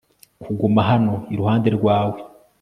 [0.43, 2.17] kuguma hano iruhande rwawe